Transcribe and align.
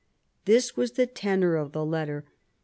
This 0.45 0.75
was 0.75 0.93
the 0.93 1.05
tenor 1.05 1.55
of 1.57 1.73
the 1.73 1.85
letter. 1.85 2.25